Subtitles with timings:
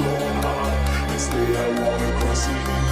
[0.00, 2.89] So I wanna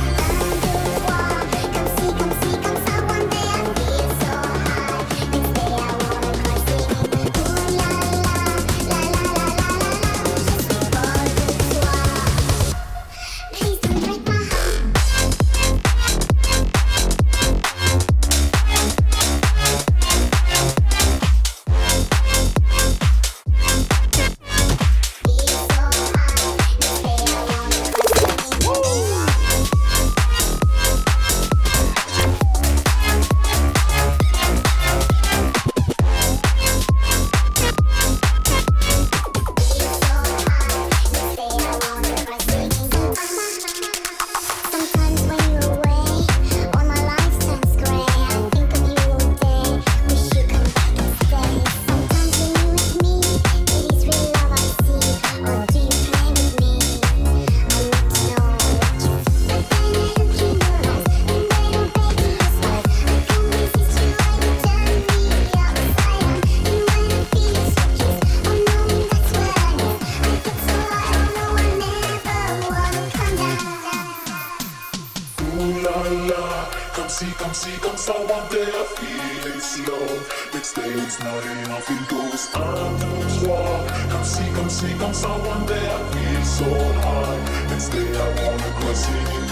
[84.60, 86.64] and sing on someone day I feel so
[87.04, 87.72] high.
[87.74, 89.48] Instead, I wanna go singing.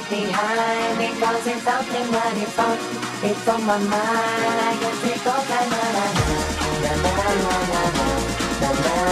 [0.10, 2.78] behind because it's something that is on,
[3.24, 4.58] it's on my mind.
[4.70, 5.82] I guess it goes na na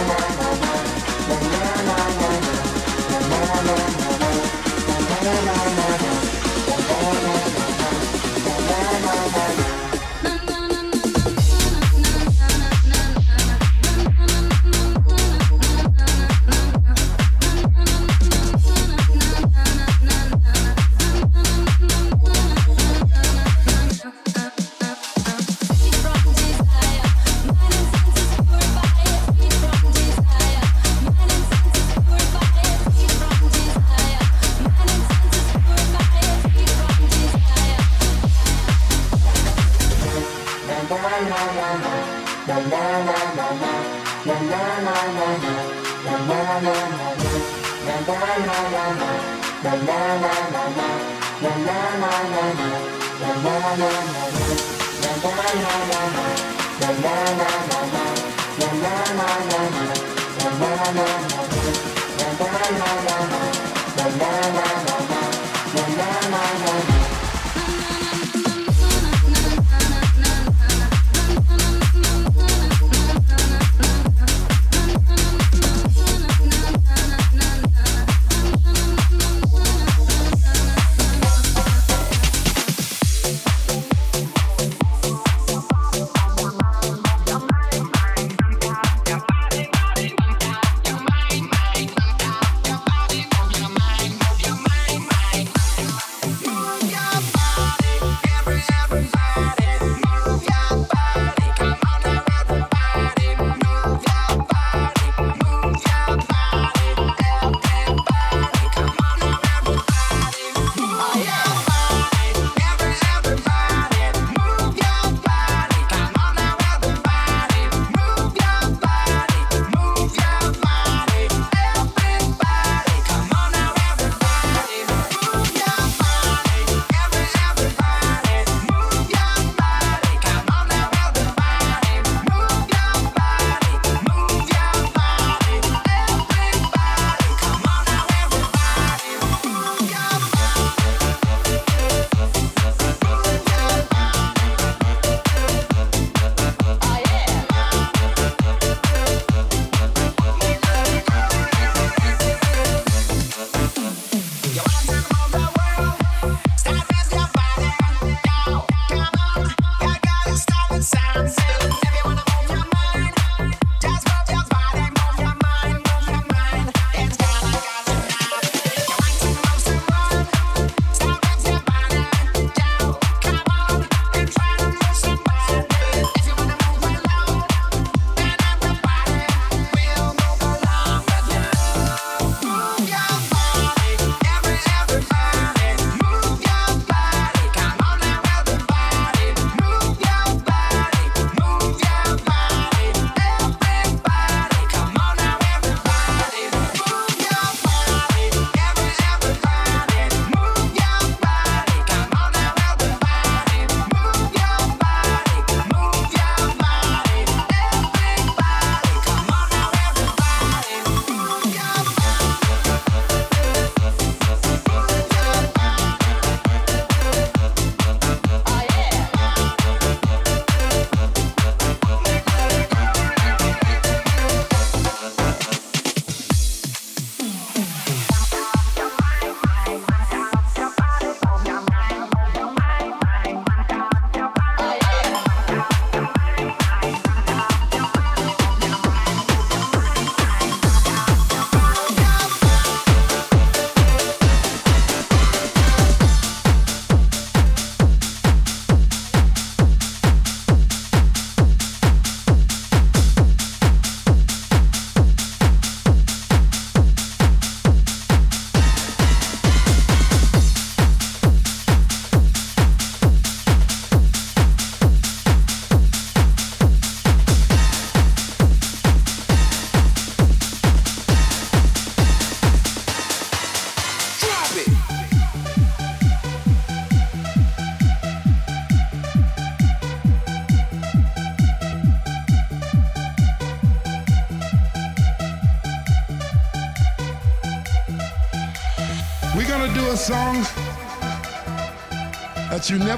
[0.08, 0.29] na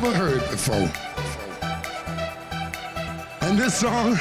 [0.03, 0.91] never heard before.
[3.41, 4.19] And this song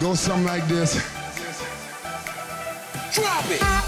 [0.00, 0.94] goes something like this.
[3.12, 3.87] Drop it!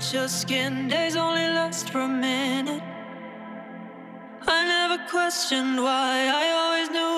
[0.00, 2.82] your skin, days only last for a minute.
[4.46, 7.09] I never questioned why, I always knew.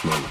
[0.00, 0.21] Down,